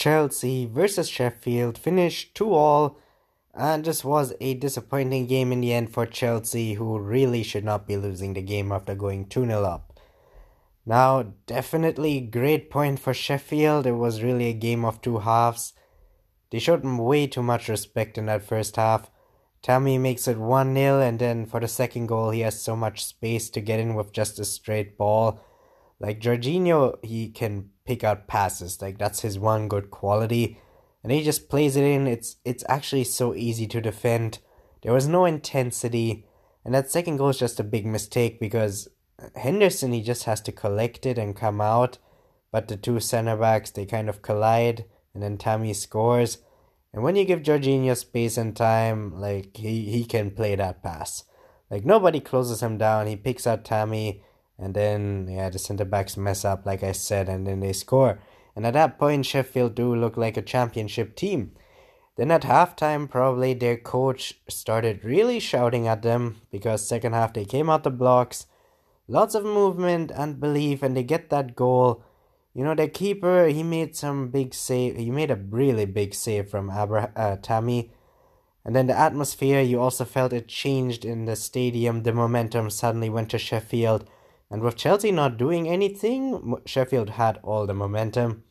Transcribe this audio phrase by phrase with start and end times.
[0.00, 2.96] Chelsea versus Sheffield finished 2 all,
[3.52, 7.86] and this was a disappointing game in the end for Chelsea, who really should not
[7.86, 10.00] be losing the game after going 2 0 up.
[10.86, 13.86] Now, definitely great point for Sheffield.
[13.86, 15.74] It was really a game of two halves.
[16.50, 19.10] They showed him way too much respect in that first half.
[19.60, 23.04] Tammy makes it 1 0, and then for the second goal, he has so much
[23.04, 25.44] space to get in with just a straight ball.
[26.00, 28.80] Like Jorginho, he can pick out passes.
[28.80, 30.58] Like that's his one good quality.
[31.02, 32.06] And he just plays it in.
[32.06, 34.38] It's it's actually so easy to defend.
[34.82, 36.24] There was no intensity.
[36.64, 38.88] And that second goal is just a big mistake because
[39.36, 41.98] Henderson he just has to collect it and come out.
[42.50, 46.38] But the two center backs they kind of collide and then Tammy scores.
[46.92, 51.24] And when you give Jorginho space and time, like he, he can play that pass.
[51.70, 53.06] Like nobody closes him down.
[53.06, 54.24] He picks out Tammy
[54.60, 58.20] and then yeah, the centre backs mess up like I said and then they score.
[58.54, 61.52] And at that point Sheffield do look like a championship team.
[62.16, 67.44] Then at halftime probably their coach started really shouting at them because second half they
[67.44, 68.46] came out the blocks.
[69.08, 72.04] Lots of movement and belief and they get that goal
[72.52, 74.96] you know, the keeper, he made some big save.
[74.96, 77.92] He made a really big save from Abra- uh, Tammy.
[78.64, 82.02] And then the atmosphere, you also felt it changed in the stadium.
[82.02, 84.08] The momentum suddenly went to Sheffield.
[84.50, 88.42] And with Chelsea not doing anything, Sheffield had all the momentum.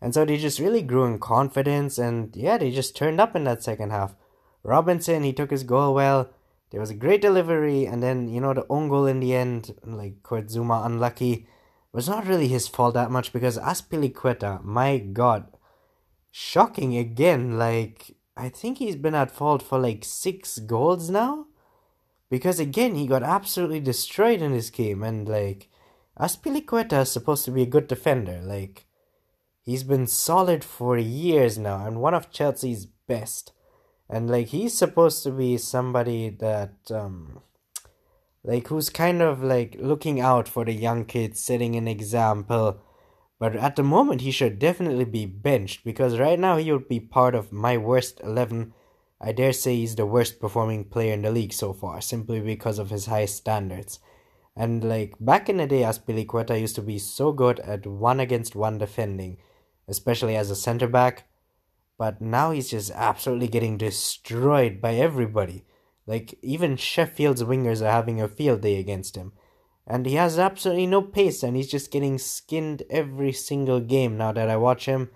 [0.00, 1.98] And so they just really grew in confidence.
[1.98, 4.14] And yeah, they just turned up in that second half.
[4.62, 6.30] Robinson, he took his goal well.
[6.70, 7.86] There was a great delivery.
[7.86, 11.48] And then, you know, the own goal in the end, like Kurt unlucky
[11.92, 15.46] was not really his fault that much because Azpilicueta, my god,
[16.30, 17.58] shocking again.
[17.58, 21.46] Like, I think he's been at fault for like six goals now.
[22.28, 25.02] Because again, he got absolutely destroyed in this game.
[25.02, 25.68] And like,
[26.18, 28.40] Azpilicueta is supposed to be a good defender.
[28.42, 28.86] Like,
[29.62, 33.52] he's been solid for years now and one of Chelsea's best.
[34.08, 37.42] And like, he's supposed to be somebody that, um,
[38.46, 42.78] like who's kind of like looking out for the young kids, setting an example.
[43.38, 47.00] But at the moment, he should definitely be benched because right now he would be
[47.00, 48.72] part of my worst 11.
[49.20, 52.78] I dare say he's the worst performing player in the league so far, simply because
[52.78, 53.98] of his high standards.
[54.54, 58.56] And like back in the day, Azpilicueta used to be so good at one against
[58.56, 59.38] one defending,
[59.88, 61.28] especially as a center back.
[61.98, 65.64] But now he's just absolutely getting destroyed by everybody.
[66.06, 69.32] Like, even Sheffield's wingers are having a field day against him.
[69.86, 74.32] And he has absolutely no pace, and he's just getting skinned every single game now
[74.32, 75.10] that I watch him.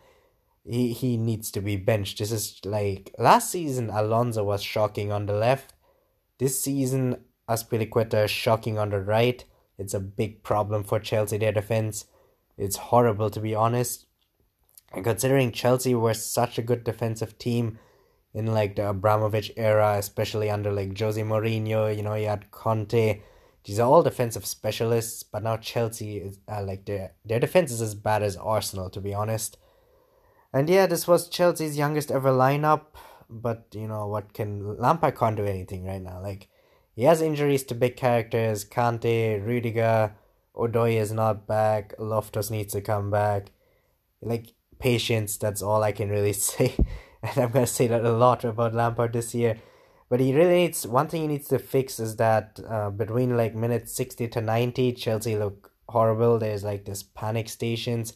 [0.64, 2.18] He, he needs to be benched.
[2.18, 5.74] This is like last season, Alonso was shocking on the left.
[6.38, 9.44] This season, Azpilicueta is shocking on the right.
[9.78, 12.06] It's a big problem for Chelsea, their defense.
[12.58, 14.06] It's horrible to be honest.
[14.92, 17.78] And considering Chelsea were such a good defensive team,
[18.32, 21.94] in like the Abramovich era, especially under like Jose Mourinho.
[21.94, 23.20] You know, you had Conte.
[23.64, 27.82] These are all defensive specialists, but now Chelsea is uh, like their their defense is
[27.82, 29.58] as bad as Arsenal, to be honest.
[30.52, 32.82] And yeah, this was Chelsea's youngest ever lineup,
[33.28, 36.20] but you know what can Lampard can't do anything right now.
[36.20, 36.48] Like
[36.94, 38.64] he has injuries to big characters.
[38.64, 40.14] Kante, Rudiger,
[40.56, 41.94] Odoi is not back.
[41.98, 43.52] Loftus needs to come back.
[44.20, 45.36] Like patience.
[45.36, 46.74] That's all I can really say
[47.22, 49.58] and I'm gonna say that a lot about Lampard this year.
[50.08, 53.54] But he really needs one thing he needs to fix is that uh, between like
[53.54, 56.38] minutes sixty to ninety, Chelsea look horrible.
[56.38, 58.14] There's like this panic stations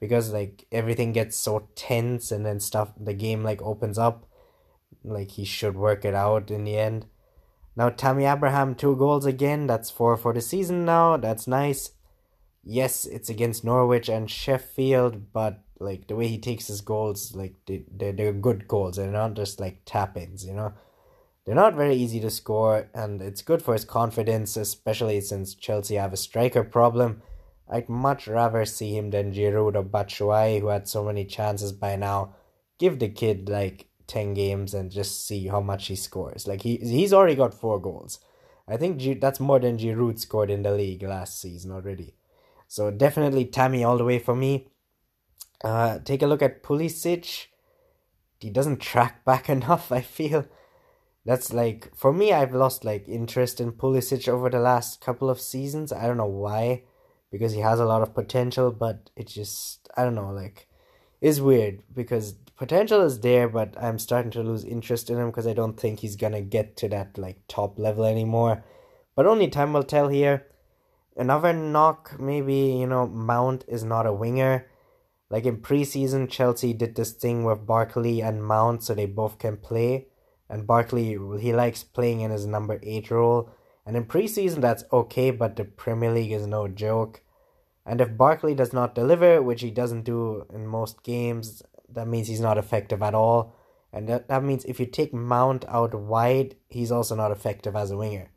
[0.00, 4.26] because like everything gets so tense and then stuff the game like opens up.
[5.04, 7.06] Like he should work it out in the end.
[7.76, 9.66] Now Tammy Abraham two goals again.
[9.66, 11.16] That's four for the season now.
[11.16, 11.92] That's nice.
[12.64, 17.54] Yes, it's against Norwich and Sheffield, but like the way he takes his goals, like
[17.66, 18.96] they they're, they're good goals.
[18.96, 20.72] They're not just like tap ins, you know.
[21.44, 25.94] They're not very easy to score, and it's good for his confidence, especially since Chelsea
[25.94, 27.22] have a striker problem.
[27.70, 31.96] I'd much rather see him than Giroud or Batshuayi, who had so many chances by
[31.96, 32.34] now.
[32.78, 36.46] Give the kid like ten games and just see how much he scores.
[36.46, 38.20] Like he he's already got four goals.
[38.66, 42.14] I think G- that's more than Giroud scored in the league last season already.
[42.68, 44.68] So definitely Tammy all the way for me.
[45.62, 47.46] Uh, take a look at Pulisic.
[48.40, 50.46] He doesn't track back enough, I feel.
[51.24, 55.40] That's like, for me, I've lost like interest in Pulisic over the last couple of
[55.40, 55.92] seasons.
[55.92, 56.84] I don't know why,
[57.30, 60.66] because he has a lot of potential, but it just, I don't know, like,
[61.20, 65.46] is weird because potential is there, but I'm starting to lose interest in him because
[65.46, 68.64] I don't think he's gonna get to that like top level anymore.
[69.16, 70.46] But only time will tell here.
[71.16, 74.66] Another knock, maybe, you know, Mount is not a winger
[75.30, 79.56] Like in preseason, Chelsea did this thing with Barkley and Mount so they both can
[79.58, 80.08] play.
[80.48, 83.50] And Barkley, he likes playing in his number 8 role.
[83.88, 87.22] And in preseason, that's okay, but the Premier League is no joke.
[87.86, 92.28] And if Barkley does not deliver, which he doesn't do in most games, that means
[92.28, 93.54] he's not effective at all.
[93.90, 97.90] And that, that means if you take Mount out wide, he's also not effective as
[97.90, 98.30] a winger.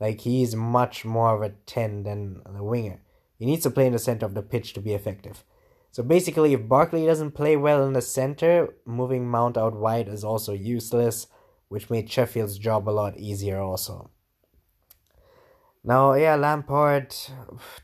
[0.00, 3.02] Like he's much more of a 10 than a winger.
[3.38, 5.44] He needs to play in the center of the pitch to be effective.
[5.90, 10.24] So basically, if Barkley doesn't play well in the center, moving Mount out wide is
[10.24, 11.26] also useless,
[11.68, 14.10] which made Sheffield's job a lot easier also.
[15.84, 17.14] Now, yeah, Lampard,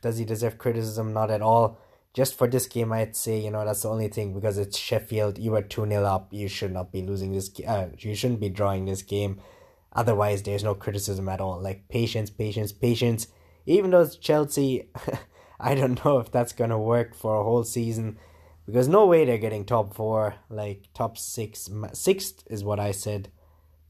[0.00, 1.12] does he deserve criticism?
[1.12, 1.78] Not at all.
[2.14, 5.38] Just for this game, I'd say, you know, that's the only thing because it's Sheffield.
[5.38, 6.32] You were 2 0 up.
[6.32, 9.40] You should not be losing this uh, You shouldn't be drawing this game.
[9.92, 11.60] Otherwise, there's no criticism at all.
[11.60, 13.26] Like, patience, patience, patience.
[13.66, 14.88] Even though it's Chelsea,
[15.60, 18.18] I don't know if that's going to work for a whole season
[18.64, 21.68] because no way they're getting top four, like top six.
[21.92, 23.30] Sixth is what I said.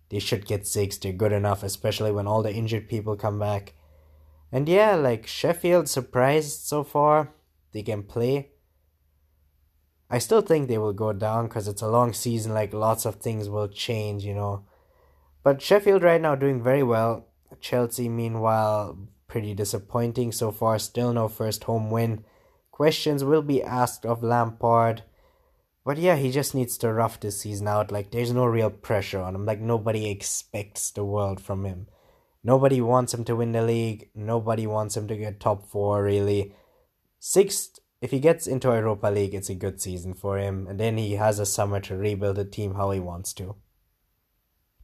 [0.09, 0.99] They should get six.
[0.99, 3.75] They're good enough, especially when all the injured people come back.
[4.53, 7.33] And yeah, like Sheffield surprised so far.
[7.73, 8.51] They can play.
[10.11, 13.17] I still think they will go down because it's a long season, like lots of
[13.17, 14.65] things will change, you know.
[15.45, 17.29] But Sheffield right now doing very well.
[17.61, 18.99] Chelsea, meanwhile,
[19.29, 20.79] pretty disappointing so far.
[20.79, 22.25] Still no first home win.
[22.73, 25.05] Questions will be asked of Lampard.
[25.85, 27.91] But yeah, he just needs to rough this season out.
[27.91, 29.47] Like, there's no real pressure on him.
[29.47, 31.87] Like, nobody expects the world from him.
[32.43, 34.11] Nobody wants him to win the league.
[34.15, 36.55] Nobody wants him to get top four, really.
[37.19, 40.67] Sixth, if he gets into Europa League, it's a good season for him.
[40.67, 43.57] And then he has a summer to rebuild the team how he wants to.